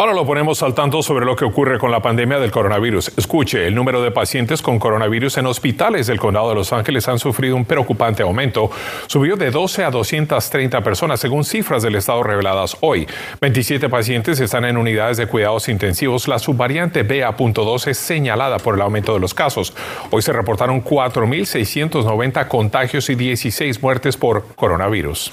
Ahora 0.00 0.14
lo 0.14 0.24
ponemos 0.24 0.62
al 0.62 0.74
tanto 0.74 1.02
sobre 1.02 1.26
lo 1.26 1.34
que 1.34 1.44
ocurre 1.44 1.76
con 1.76 1.90
la 1.90 2.00
pandemia 2.00 2.38
del 2.38 2.52
coronavirus. 2.52 3.14
Escuche, 3.16 3.66
el 3.66 3.74
número 3.74 4.00
de 4.00 4.12
pacientes 4.12 4.62
con 4.62 4.78
coronavirus 4.78 5.38
en 5.38 5.46
hospitales 5.46 6.06
del 6.06 6.20
condado 6.20 6.50
de 6.50 6.54
Los 6.54 6.72
Ángeles 6.72 7.08
han 7.08 7.18
sufrido 7.18 7.56
un 7.56 7.64
preocupante 7.64 8.22
aumento. 8.22 8.70
Subió 9.08 9.34
de 9.34 9.50
12 9.50 9.82
a 9.82 9.90
230 9.90 10.84
personas, 10.84 11.18
según 11.18 11.44
cifras 11.44 11.82
del 11.82 11.96
estado 11.96 12.22
reveladas 12.22 12.76
hoy. 12.78 13.08
27 13.40 13.88
pacientes 13.88 14.38
están 14.38 14.66
en 14.66 14.76
unidades 14.76 15.16
de 15.16 15.26
cuidados 15.26 15.68
intensivos. 15.68 16.28
La 16.28 16.38
subvariante 16.38 17.02
BA.2 17.02 17.88
es 17.88 17.98
señalada 17.98 18.58
por 18.58 18.76
el 18.76 18.82
aumento 18.82 19.14
de 19.14 19.18
los 19.18 19.34
casos. 19.34 19.74
Hoy 20.12 20.22
se 20.22 20.32
reportaron 20.32 20.84
4.690 20.84 22.46
contagios 22.46 23.10
y 23.10 23.16
16 23.16 23.82
muertes 23.82 24.16
por 24.16 24.46
coronavirus. 24.54 25.32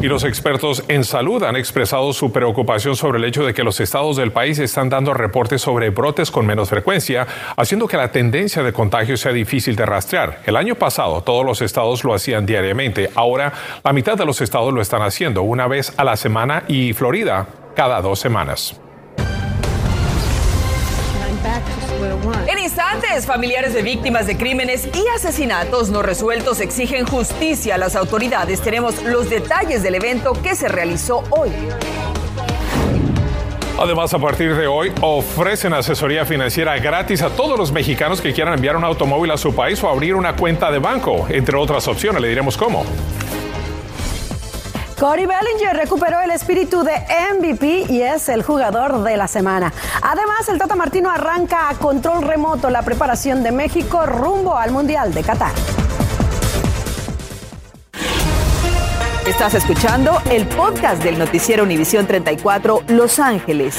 Y 0.00 0.06
los 0.06 0.22
expertos 0.22 0.84
en 0.86 1.02
salud 1.02 1.42
han 1.42 1.56
expresado 1.56 2.12
su 2.12 2.30
preocupación 2.30 2.94
sobre 2.94 3.18
el 3.18 3.24
hecho 3.24 3.44
de 3.44 3.52
que 3.52 3.64
los 3.64 3.80
estados 3.80 4.16
del 4.16 4.30
país 4.30 4.60
están 4.60 4.88
dando 4.88 5.12
reportes 5.12 5.60
sobre 5.60 5.90
brotes 5.90 6.30
con 6.30 6.46
menos 6.46 6.68
frecuencia, 6.68 7.26
haciendo 7.56 7.88
que 7.88 7.96
la 7.96 8.12
tendencia 8.12 8.62
de 8.62 8.72
contagio 8.72 9.16
sea 9.16 9.32
difícil 9.32 9.74
de 9.74 9.84
rastrear. 9.84 10.40
El 10.46 10.56
año 10.56 10.76
pasado 10.76 11.22
todos 11.22 11.44
los 11.44 11.62
estados 11.62 12.04
lo 12.04 12.14
hacían 12.14 12.46
diariamente, 12.46 13.10
ahora 13.16 13.52
la 13.82 13.92
mitad 13.92 14.16
de 14.16 14.24
los 14.24 14.40
estados 14.40 14.72
lo 14.72 14.80
están 14.80 15.02
haciendo 15.02 15.42
una 15.42 15.66
vez 15.66 15.92
a 15.96 16.04
la 16.04 16.16
semana 16.16 16.62
y 16.68 16.92
Florida 16.92 17.48
cada 17.74 18.00
dos 18.00 18.20
semanas. 18.20 18.80
En 22.88 22.94
instantes, 22.94 23.26
familiares 23.26 23.74
de 23.74 23.82
víctimas 23.82 24.26
de 24.26 24.36
crímenes 24.38 24.88
y 24.94 25.06
asesinatos 25.14 25.90
no 25.90 26.00
resueltos 26.00 26.60
exigen 26.60 27.04
justicia 27.06 27.74
a 27.74 27.78
las 27.78 27.94
autoridades. 27.96 28.62
Tenemos 28.62 29.02
los 29.02 29.28
detalles 29.28 29.82
del 29.82 29.94
evento 29.94 30.32
que 30.32 30.54
se 30.54 30.68
realizó 30.68 31.22
hoy. 31.30 31.50
Además, 33.78 34.14
a 34.14 34.18
partir 34.18 34.56
de 34.56 34.66
hoy 34.66 34.90
ofrecen 35.02 35.74
asesoría 35.74 36.24
financiera 36.24 36.78
gratis 36.78 37.20
a 37.20 37.30
todos 37.30 37.58
los 37.58 37.72
mexicanos 37.72 38.20
que 38.22 38.32
quieran 38.32 38.54
enviar 38.54 38.76
un 38.76 38.84
automóvil 38.84 39.32
a 39.32 39.36
su 39.36 39.54
país 39.54 39.82
o 39.82 39.88
abrir 39.88 40.14
una 40.14 40.34
cuenta 40.34 40.70
de 40.70 40.78
banco, 40.78 41.26
entre 41.28 41.56
otras 41.56 41.86
opciones. 41.88 42.22
Le 42.22 42.28
diremos 42.28 42.56
cómo. 42.56 42.84
Cody 44.98 45.26
Bellinger 45.26 45.76
recuperó 45.76 46.20
el 46.20 46.32
espíritu 46.32 46.82
de 46.82 46.92
MVP 47.36 47.86
y 47.88 48.02
es 48.02 48.28
el 48.28 48.42
jugador 48.42 49.04
de 49.04 49.16
la 49.16 49.28
semana. 49.28 49.72
Además, 50.02 50.48
el 50.48 50.58
Tata 50.58 50.74
Martino 50.74 51.08
arranca 51.08 51.68
a 51.68 51.74
control 51.74 52.22
remoto 52.22 52.68
la 52.68 52.82
preparación 52.82 53.44
de 53.44 53.52
México 53.52 54.06
rumbo 54.06 54.56
al 54.56 54.72
Mundial 54.72 55.14
de 55.14 55.22
Qatar. 55.22 55.52
Estás 59.24 59.54
escuchando 59.54 60.20
el 60.30 60.48
podcast 60.48 61.00
del 61.00 61.16
noticiero 61.16 61.62
Univisión 61.62 62.08
34 62.08 62.82
Los 62.88 63.20
Ángeles. 63.20 63.76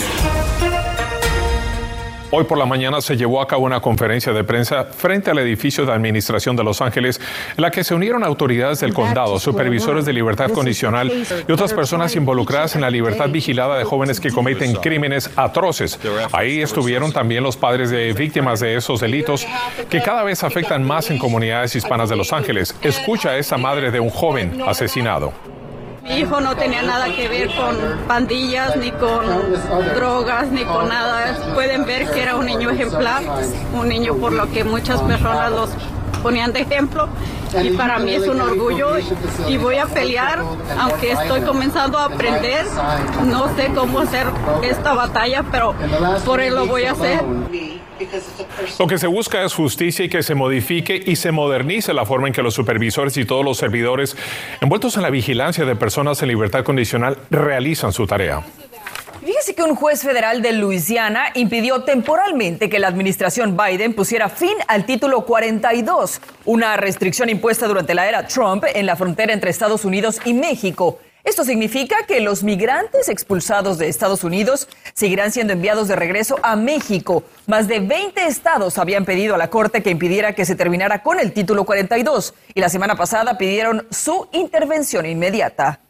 Hoy 2.31 2.43
por 2.43 2.59
la 2.59 2.67
mañana 2.67 3.01
se 3.01 3.17
llevó 3.17 3.41
a 3.41 3.47
cabo 3.47 3.65
una 3.65 3.79
conferencia 3.79 4.31
de 4.31 4.43
prensa 4.43 4.85
frente 4.85 5.31
al 5.31 5.39
edificio 5.39 5.87
de 5.87 5.93
administración 5.93 6.55
de 6.55 6.63
Los 6.63 6.79
Ángeles, 6.79 7.19
en 7.57 7.61
la 7.63 7.71
que 7.71 7.83
se 7.83 7.95
unieron 7.95 8.23
autoridades 8.23 8.79
del 8.81 8.93
condado, 8.93 9.39
supervisores 9.39 10.05
de 10.05 10.13
libertad 10.13 10.51
condicional 10.51 11.11
y 11.47 11.51
otras 11.51 11.73
personas 11.73 12.15
involucradas 12.15 12.75
en 12.75 12.81
la 12.81 12.91
libertad 12.91 13.29
vigilada 13.29 13.79
de 13.79 13.83
jóvenes 13.83 14.19
que 14.19 14.29
cometen 14.29 14.75
crímenes 14.75 15.31
atroces. 15.35 15.99
Ahí 16.31 16.61
estuvieron 16.61 17.11
también 17.11 17.43
los 17.43 17.57
padres 17.57 17.89
de 17.89 18.13
víctimas 18.13 18.59
de 18.59 18.75
esos 18.75 18.99
delitos 18.99 19.47
que 19.89 19.99
cada 19.99 20.21
vez 20.23 20.43
afectan 20.43 20.83
más 20.83 21.09
en 21.09 21.17
comunidades 21.17 21.75
hispanas 21.75 22.09
de 22.09 22.15
Los 22.15 22.31
Ángeles. 22.31 22.75
Escucha 22.83 23.29
a 23.29 23.37
esa 23.37 23.57
madre 23.57 23.89
de 23.89 23.99
un 23.99 24.11
joven 24.11 24.61
asesinado. 24.67 25.33
Mi 26.03 26.19
hijo 26.19 26.39
no 26.41 26.55
tenía 26.55 26.81
nada 26.81 27.05
que 27.13 27.27
ver 27.27 27.49
con 27.55 27.77
pandillas, 28.07 28.75
ni 28.77 28.91
con 28.91 29.25
drogas, 29.95 30.47
ni 30.47 30.63
con 30.63 30.89
nada. 30.89 31.37
Pueden 31.53 31.85
ver 31.85 32.09
que 32.11 32.21
era 32.21 32.35
un 32.35 32.45
niño 32.45 32.69
ejemplar, 32.69 33.23
un 33.73 33.87
niño 33.87 34.15
por 34.15 34.31
lo 34.31 34.49
que 34.51 34.63
muchas 34.63 35.01
personas 35.01 35.51
los 35.51 35.69
ponían 36.23 36.51
de 36.51 36.61
ejemplo 36.61 37.07
y 37.61 37.71
para 37.71 37.97
mí 37.99 38.13
es 38.13 38.27
un 38.27 38.41
orgullo 38.41 38.91
y 39.47 39.57
voy 39.57 39.77
a 39.77 39.85
pelear, 39.87 40.43
aunque 40.79 41.11
estoy 41.11 41.41
comenzando 41.41 41.97
a 41.97 42.05
aprender, 42.05 42.65
no 43.25 43.55
sé 43.55 43.71
cómo 43.73 43.99
hacer 43.99 44.27
esta 44.61 44.93
batalla, 44.93 45.43
pero 45.51 45.73
por 46.25 46.41
él 46.41 46.55
lo 46.55 46.67
voy 46.67 46.85
a 46.85 46.91
hacer. 46.91 47.23
Lo 48.79 48.87
que 48.87 48.97
se 48.97 49.07
busca 49.07 49.43
es 49.43 49.53
justicia 49.53 50.05
y 50.05 50.09
que 50.09 50.23
se 50.23 50.35
modifique 50.35 51.01
y 51.05 51.15
se 51.15 51.31
modernice 51.31 51.93
la 51.93 52.05
forma 52.05 52.27
en 52.27 52.33
que 52.33 52.41
los 52.41 52.53
supervisores 52.53 53.17
y 53.17 53.25
todos 53.25 53.43
los 53.43 53.57
servidores 53.57 54.15
envueltos 54.61 54.95
en 54.97 55.03
la 55.03 55.09
vigilancia 55.09 55.65
de 55.65 55.75
personas 55.75 56.21
en 56.21 56.29
libertad 56.29 56.63
condicional 56.63 57.17
realizan 57.29 57.91
su 57.91 58.07
tarea. 58.07 58.43
Fíjese 59.23 59.53
que 59.53 59.63
un 59.63 59.75
juez 59.75 60.01
federal 60.01 60.41
de 60.41 60.53
Luisiana 60.53 61.25
impidió 61.35 61.83
temporalmente 61.83 62.69
que 62.69 62.79
la 62.79 62.87
administración 62.87 63.57
Biden 63.57 63.93
pusiera 63.93 64.29
fin 64.29 64.53
al 64.67 64.85
título 64.85 65.25
42, 65.25 66.21
una 66.45 66.77
restricción 66.77 67.29
impuesta 67.29 67.67
durante 67.67 67.93
la 67.93 68.07
era 68.07 68.25
Trump 68.25 68.63
en 68.73 68.85
la 68.85 68.95
frontera 68.95 69.33
entre 69.33 69.51
Estados 69.51 69.83
Unidos 69.85 70.19
y 70.25 70.33
México. 70.33 70.99
Esto 71.23 71.43
significa 71.43 72.05
que 72.07 72.21
los 72.21 72.43
migrantes 72.43 73.09
expulsados 73.09 73.77
de 73.77 73.89
Estados 73.89 74.23
Unidos 74.23 74.69
seguirán 74.93 75.31
siendo 75.31 75.53
enviados 75.53 75.87
de 75.87 75.95
regreso 75.95 76.39
a 76.43 76.55
México. 76.55 77.23
Más 77.45 77.67
de 77.67 77.81
20 77.81 78.25
estados 78.25 78.77
habían 78.77 79.03
pedido 79.03 79.35
a 79.35 79.37
la 79.37 79.49
Corte 79.49 79.83
que 79.83 79.89
impidiera 79.89 80.33
que 80.33 80.45
se 80.45 80.55
terminara 80.55 81.03
con 81.03 81.19
el 81.19 81.33
título 81.33 81.65
42 81.65 82.33
y 82.53 82.61
la 82.61 82.69
semana 82.69 82.95
pasada 82.95 83.37
pidieron 83.37 83.85
su 83.91 84.29
intervención 84.31 85.05
inmediata. 85.05 85.81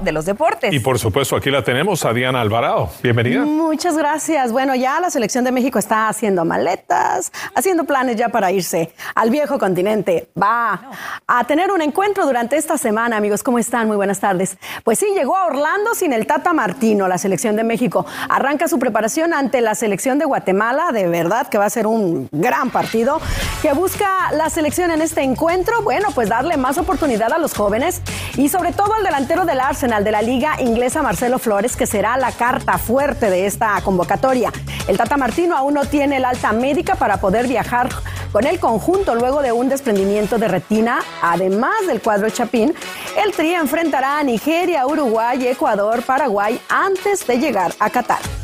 De 0.00 0.12
los 0.12 0.24
deportes. 0.24 0.72
Y 0.72 0.80
por 0.80 0.98
supuesto, 0.98 1.36
aquí 1.36 1.50
la 1.50 1.62
tenemos 1.62 2.04
a 2.04 2.12
Diana 2.12 2.40
Alvarado. 2.40 2.90
Bienvenida. 3.02 3.44
Muchas 3.44 3.96
gracias. 3.96 4.52
Bueno, 4.52 4.74
ya 4.74 5.00
la 5.00 5.10
selección 5.10 5.44
de 5.44 5.52
México 5.52 5.78
está 5.78 6.08
haciendo 6.08 6.44
maletas, 6.44 7.32
haciendo 7.54 7.84
planes 7.84 8.16
ya 8.16 8.28
para 8.28 8.52
irse 8.52 8.92
al 9.14 9.30
viejo 9.30 9.58
continente. 9.58 10.28
Va 10.40 10.80
a 11.26 11.44
tener 11.44 11.70
un 11.70 11.82
encuentro 11.82 12.24
durante 12.24 12.56
esta 12.56 12.78
semana, 12.78 13.16
amigos. 13.16 13.42
¿Cómo 13.42 13.58
están? 13.58 13.86
Muy 13.88 13.96
buenas 13.96 14.20
tardes. 14.20 14.56
Pues 14.84 14.98
sí, 14.98 15.06
llegó 15.14 15.36
a 15.36 15.46
Orlando 15.46 15.94
sin 15.94 16.12
el 16.12 16.26
Tata 16.26 16.52
Martino, 16.52 17.08
la 17.08 17.18
selección 17.18 17.56
de 17.56 17.64
México. 17.64 18.06
Arranca 18.28 18.68
su 18.68 18.78
preparación 18.78 19.34
ante 19.34 19.60
la 19.60 19.74
selección 19.74 20.18
de 20.18 20.24
Guatemala. 20.24 20.92
De 20.92 21.08
verdad 21.08 21.48
que 21.48 21.58
va 21.58 21.64
a 21.64 21.70
ser 21.70 21.86
un 21.86 22.28
gran 22.32 22.70
partido. 22.70 23.20
que 23.62 23.72
busca 23.72 24.30
la 24.32 24.50
selección 24.50 24.90
en 24.90 25.02
este 25.02 25.22
encuentro? 25.22 25.82
Bueno, 25.82 26.08
pues 26.14 26.28
darle 26.28 26.56
más 26.56 26.78
oportunidad 26.78 27.32
a 27.32 27.38
los 27.38 27.54
jóvenes 27.54 28.02
y 28.36 28.48
sobre 28.48 28.72
todo 28.72 28.94
al 28.94 29.02
delantero 29.02 29.44
del 29.44 29.58
Arsenal 29.60 29.87
de 29.88 30.12
la 30.12 30.20
Liga 30.20 30.60
Inglesa, 30.60 31.00
Marcelo 31.00 31.38
Flores, 31.38 31.74
que 31.74 31.86
será 31.86 32.18
la 32.18 32.30
carta 32.30 32.76
fuerte 32.76 33.30
de 33.30 33.46
esta 33.46 33.80
convocatoria. 33.80 34.52
El 34.86 34.98
Tata 34.98 35.16
Martino 35.16 35.56
aún 35.56 35.72
no 35.72 35.86
tiene 35.86 36.18
el 36.18 36.26
alta 36.26 36.52
médica 36.52 36.94
para 36.94 37.16
poder 37.16 37.48
viajar 37.48 37.88
con 38.30 38.46
el 38.46 38.60
conjunto 38.60 39.14
luego 39.14 39.40
de 39.40 39.50
un 39.52 39.70
desprendimiento 39.70 40.36
de 40.36 40.48
retina, 40.48 40.98
además 41.22 41.86
del 41.86 42.02
cuadro 42.02 42.28
Chapín. 42.28 42.74
El 43.16 43.32
Tri 43.32 43.54
enfrentará 43.54 44.18
a 44.18 44.22
Nigeria, 44.22 44.86
Uruguay, 44.86 45.46
Ecuador, 45.46 46.02
Paraguay 46.02 46.60
antes 46.68 47.26
de 47.26 47.38
llegar 47.38 47.72
a 47.80 47.88
Qatar. 47.88 48.37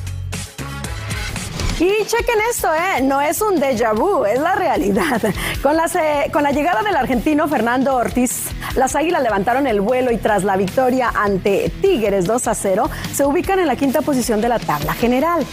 Y 1.81 2.07
chequen 2.07 2.39
esto, 2.51 2.69
¿eh? 2.73 3.03
no 3.03 3.21
es 3.21 3.43
un 3.43 3.57
déjà 3.57 3.93
vu, 3.93 4.25
es 4.25 4.39
la 4.39 4.55
realidad. 4.55 5.21
Con 5.61 5.77
la, 5.77 5.91
con 6.33 6.45
la 6.45 6.53
llegada 6.53 6.83
del 6.83 6.95
argentino 6.95 7.49
Fernando 7.49 7.97
Ortiz, 7.97 8.45
las 8.77 8.95
Águilas 8.95 9.23
levantaron 9.23 9.67
el 9.67 9.81
vuelo 9.81 10.13
y 10.13 10.19
tras 10.19 10.45
la 10.45 10.57
victoria 10.57 11.11
ante 11.15 11.73
Tigres 11.81 12.27
2 12.27 12.49
a 12.49 12.55
0, 12.55 12.91
se 13.13 13.25
ubican 13.25 13.59
en 13.59 13.67
la 13.67 13.75
quinta 13.75 14.03
posición 14.03 14.41
de 14.41 14.49
la 14.51 14.61
tabla 14.61 14.95
general. 14.95 15.45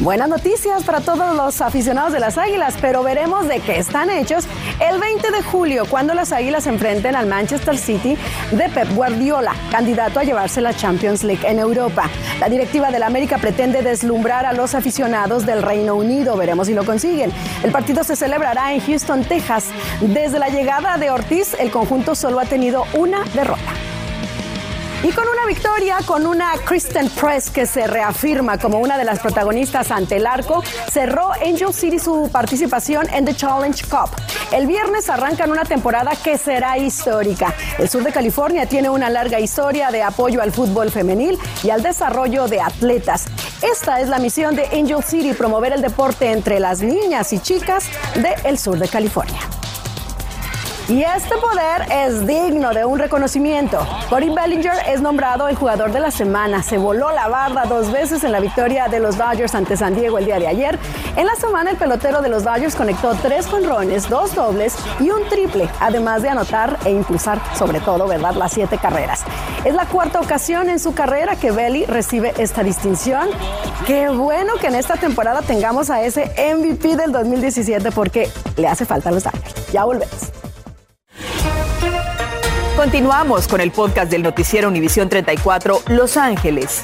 Buenas 0.00 0.28
noticias 0.28 0.82
para 0.82 1.00
todos 1.00 1.36
los 1.36 1.60
aficionados 1.60 2.12
de 2.12 2.18
las 2.18 2.36
Águilas, 2.36 2.74
pero 2.80 3.02
veremos 3.02 3.46
de 3.46 3.60
qué 3.60 3.78
están 3.78 4.10
hechos 4.10 4.46
el 4.80 5.00
20 5.00 5.30
de 5.30 5.42
julio, 5.42 5.84
cuando 5.88 6.14
las 6.14 6.32
Águilas 6.32 6.66
enfrenten 6.66 7.16
al 7.16 7.26
Manchester 7.26 7.76
City 7.76 8.16
de 8.50 8.68
Pep 8.68 8.88
Guardiola, 8.94 9.54
candidato 9.70 10.20
a 10.20 10.24
llevarse 10.24 10.60
la 10.60 10.74
Champions 10.74 11.24
League 11.24 11.46
en 11.48 11.58
Europa. 11.58 12.10
La 12.40 12.48
directiva 12.48 12.90
del 12.90 13.02
América 13.02 13.38
pretende 13.38 13.82
deslumbrar 13.82 14.46
a 14.46 14.52
los 14.52 14.74
aficionados 14.74 15.46
del 15.46 15.62
Reino 15.62 15.94
Unido, 15.94 16.36
veremos 16.36 16.66
si 16.66 16.74
lo 16.74 16.84
consiguen. 16.84 17.32
El 17.62 17.72
partido 17.72 18.04
se 18.04 18.16
celebrará 18.16 18.72
en 18.72 18.80
Houston, 18.80 19.24
Texas. 19.24 19.66
Desde 20.00 20.38
la 20.38 20.48
llegada 20.48 20.96
de 20.96 21.10
Ortiz, 21.10 21.54
el 21.58 21.70
conjunto 21.70 22.14
solo 22.14 22.40
ha 22.40 22.44
tenido 22.44 22.84
una 22.94 23.24
derrota. 23.34 23.91
Y 25.04 25.10
con 25.10 25.24
una 25.26 25.46
victoria, 25.48 25.98
con 26.06 26.26
una 26.26 26.52
Kristen 26.64 27.08
Press 27.10 27.50
que 27.50 27.66
se 27.66 27.88
reafirma 27.88 28.58
como 28.58 28.78
una 28.78 28.96
de 28.96 29.04
las 29.04 29.18
protagonistas 29.18 29.90
ante 29.90 30.16
el 30.16 30.26
arco, 30.28 30.62
cerró 30.92 31.32
Angel 31.32 31.74
City 31.74 31.98
su 31.98 32.30
participación 32.30 33.08
en 33.12 33.24
The 33.24 33.34
Challenge 33.34 33.84
Cup. 33.88 34.10
El 34.52 34.68
viernes 34.68 35.10
arrancan 35.10 35.50
una 35.50 35.64
temporada 35.64 36.12
que 36.22 36.38
será 36.38 36.78
histórica. 36.78 37.52
El 37.78 37.88
sur 37.88 38.04
de 38.04 38.12
California 38.12 38.66
tiene 38.66 38.90
una 38.90 39.10
larga 39.10 39.40
historia 39.40 39.90
de 39.90 40.04
apoyo 40.04 40.40
al 40.40 40.52
fútbol 40.52 40.92
femenil 40.92 41.36
y 41.64 41.70
al 41.70 41.82
desarrollo 41.82 42.46
de 42.46 42.60
atletas. 42.60 43.24
Esta 43.60 44.00
es 44.00 44.08
la 44.08 44.20
misión 44.20 44.54
de 44.54 44.66
Angel 44.66 45.02
City, 45.02 45.32
promover 45.32 45.72
el 45.72 45.82
deporte 45.82 46.30
entre 46.30 46.60
las 46.60 46.80
niñas 46.80 47.32
y 47.32 47.40
chicas 47.40 47.86
del 48.14 48.56
sur 48.56 48.78
de 48.78 48.86
California. 48.86 49.40
Y 50.92 51.04
este 51.04 51.38
poder 51.38 51.90
es 51.90 52.26
digno 52.26 52.74
de 52.74 52.84
un 52.84 52.98
reconocimiento. 52.98 53.78
Cory 54.10 54.28
Bellinger 54.28 54.74
es 54.88 55.00
nombrado 55.00 55.48
el 55.48 55.56
jugador 55.56 55.90
de 55.90 56.00
la 56.00 56.10
semana. 56.10 56.62
Se 56.62 56.76
voló 56.76 57.10
la 57.12 57.28
barda 57.28 57.64
dos 57.64 57.90
veces 57.90 58.24
en 58.24 58.32
la 58.32 58.40
victoria 58.40 58.88
de 58.88 59.00
los 59.00 59.16
Dodgers 59.16 59.54
ante 59.54 59.74
San 59.74 59.94
Diego 59.94 60.18
el 60.18 60.26
día 60.26 60.38
de 60.38 60.48
ayer. 60.48 60.78
En 61.16 61.24
la 61.24 61.34
semana 61.34 61.70
el 61.70 61.78
pelotero 61.78 62.20
de 62.20 62.28
los 62.28 62.44
Dodgers 62.44 62.76
conectó 62.76 63.14
tres 63.14 63.46
jonrones, 63.46 64.10
dos 64.10 64.34
dobles 64.34 64.76
y 65.00 65.08
un 65.08 65.26
triple, 65.30 65.66
además 65.80 66.20
de 66.20 66.28
anotar 66.28 66.78
e 66.84 66.90
impulsar 66.90 67.40
sobre 67.56 67.80
todo, 67.80 68.06
¿verdad?, 68.06 68.34
las 68.34 68.52
siete 68.52 68.76
carreras. 68.76 69.22
Es 69.64 69.72
la 69.72 69.86
cuarta 69.86 70.20
ocasión 70.20 70.68
en 70.68 70.78
su 70.78 70.92
carrera 70.92 71.36
que 71.36 71.52
Belly 71.52 71.86
recibe 71.86 72.34
esta 72.36 72.62
distinción. 72.62 73.30
Qué 73.86 74.10
bueno 74.10 74.56
que 74.60 74.66
en 74.66 74.74
esta 74.74 74.96
temporada 74.96 75.40
tengamos 75.40 75.88
a 75.88 76.02
ese 76.02 76.30
MVP 76.54 76.96
del 76.96 77.12
2017 77.12 77.92
porque 77.92 78.28
le 78.58 78.68
hace 78.68 78.84
falta 78.84 79.08
a 79.08 79.12
los 79.12 79.24
Dodgers. 79.24 79.72
Ya 79.72 79.84
volvemos. 79.84 80.41
Continuamos 82.82 83.46
con 83.46 83.60
el 83.60 83.70
podcast 83.70 84.10
del 84.10 84.24
noticiero 84.24 84.66
Univisión 84.66 85.08
34 85.08 85.82
Los 85.90 86.16
Ángeles. 86.16 86.82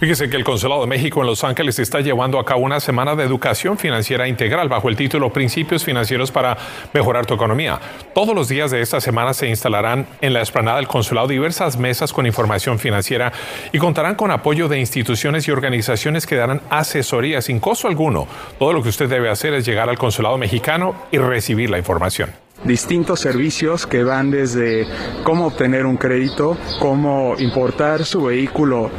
Fíjese 0.00 0.30
que 0.30 0.36
el 0.38 0.44
Consulado 0.44 0.80
de 0.80 0.86
México 0.86 1.20
en 1.20 1.26
Los 1.26 1.44
Ángeles 1.44 1.78
está 1.78 2.00
llevando 2.00 2.38
a 2.38 2.46
cabo 2.46 2.62
una 2.62 2.80
semana 2.80 3.14
de 3.14 3.24
educación 3.24 3.76
financiera 3.76 4.28
integral 4.28 4.70
bajo 4.70 4.88
el 4.88 4.96
título 4.96 5.30
Principios 5.30 5.84
Financieros 5.84 6.30
para 6.30 6.56
Mejorar 6.94 7.26
tu 7.26 7.34
Economía. 7.34 7.78
Todos 8.14 8.34
los 8.34 8.48
días 8.48 8.70
de 8.70 8.80
esta 8.80 8.98
semana 9.02 9.34
se 9.34 9.46
instalarán 9.46 10.06
en 10.22 10.32
la 10.32 10.40
explanada 10.40 10.78
del 10.78 10.88
Consulado 10.88 11.28
diversas 11.28 11.76
mesas 11.76 12.14
con 12.14 12.24
información 12.24 12.78
financiera 12.78 13.30
y 13.72 13.78
contarán 13.78 14.14
con 14.14 14.30
apoyo 14.30 14.68
de 14.68 14.80
instituciones 14.80 15.46
y 15.48 15.50
organizaciones 15.50 16.26
que 16.26 16.36
darán 16.36 16.62
asesoría 16.70 17.42
sin 17.42 17.60
costo 17.60 17.88
alguno. 17.88 18.26
Todo 18.58 18.72
lo 18.72 18.82
que 18.82 18.88
usted 18.88 19.10
debe 19.10 19.28
hacer 19.28 19.52
es 19.52 19.66
llegar 19.66 19.90
al 19.90 19.98
Consulado 19.98 20.38
mexicano 20.38 20.94
y 21.12 21.18
recibir 21.18 21.68
la 21.68 21.76
información 21.76 22.45
distintos 22.64 23.20
servicios 23.20 23.86
que 23.86 24.02
van 24.04 24.30
desde 24.30 24.86
cómo 25.24 25.46
obtener 25.46 25.86
un 25.86 25.96
crédito, 25.96 26.56
cómo 26.80 27.34
importar 27.38 28.04
su 28.04 28.24
vehículo 28.24 28.90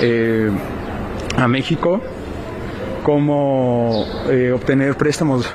eh, 0.00 0.50
a 1.36 1.48
México, 1.48 2.00
cómo 3.02 4.06
eh, 4.28 4.52
obtener 4.52 4.96
préstamos. 4.96 5.54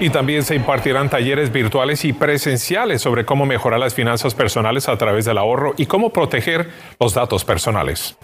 Y 0.00 0.10
también 0.10 0.44
se 0.44 0.54
impartirán 0.54 1.10
talleres 1.10 1.50
virtuales 1.52 2.04
y 2.04 2.12
presenciales 2.12 3.02
sobre 3.02 3.24
cómo 3.24 3.46
mejorar 3.46 3.80
las 3.80 3.94
finanzas 3.94 4.34
personales 4.34 4.88
a 4.88 4.96
través 4.96 5.24
del 5.24 5.38
ahorro 5.38 5.74
y 5.76 5.86
cómo 5.86 6.10
proteger 6.10 6.70
los 7.00 7.14
datos 7.14 7.44
personales. 7.44 8.16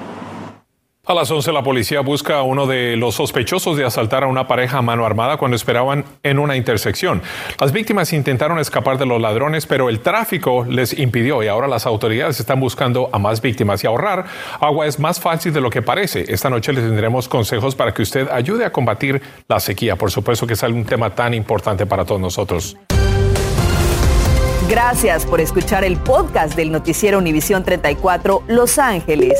A 1.09 1.15
las 1.15 1.31
11 1.31 1.51
la 1.53 1.63
policía 1.63 2.01
busca 2.01 2.37
a 2.37 2.43
uno 2.43 2.67
de 2.67 2.95
los 2.95 3.15
sospechosos 3.15 3.75
de 3.75 3.83
asaltar 3.83 4.23
a 4.23 4.27
una 4.27 4.47
pareja 4.47 4.77
a 4.77 4.83
mano 4.83 5.07
armada 5.07 5.37
cuando 5.37 5.55
esperaban 5.57 6.05
en 6.21 6.37
una 6.37 6.55
intersección. 6.55 7.23
Las 7.59 7.71
víctimas 7.71 8.13
intentaron 8.13 8.59
escapar 8.59 8.99
de 8.99 9.07
los 9.07 9.19
ladrones, 9.19 9.65
pero 9.65 9.89
el 9.89 10.01
tráfico 10.01 10.67
les 10.69 10.93
impidió 10.93 11.41
y 11.41 11.47
ahora 11.47 11.67
las 11.67 11.87
autoridades 11.87 12.39
están 12.39 12.59
buscando 12.59 13.09
a 13.11 13.17
más 13.17 13.41
víctimas 13.41 13.83
y 13.83 13.87
ahorrar 13.87 14.25
agua 14.59 14.85
es 14.85 14.99
más 14.99 15.19
fácil 15.19 15.51
de 15.51 15.61
lo 15.61 15.71
que 15.71 15.81
parece. 15.81 16.31
Esta 16.31 16.47
noche 16.51 16.73
les 16.73 16.83
tendremos 16.83 17.27
consejos 17.27 17.73
para 17.73 17.91
que 17.91 18.03
usted 18.03 18.29
ayude 18.29 18.63
a 18.63 18.71
combatir 18.71 19.19
la 19.47 19.59
sequía. 19.59 19.95
Por 19.95 20.11
supuesto 20.11 20.45
que 20.45 20.53
es 20.53 20.61
un 20.61 20.85
tema 20.85 21.09
tan 21.15 21.33
importante 21.33 21.87
para 21.87 22.05
todos 22.05 22.21
nosotros. 22.21 22.77
Gracias 24.69 25.25
por 25.25 25.41
escuchar 25.41 25.83
el 25.83 25.97
podcast 25.97 26.55
del 26.55 26.71
noticiero 26.71 27.17
Univisión 27.17 27.63
34 27.63 28.43
Los 28.47 28.77
Ángeles. 28.77 29.39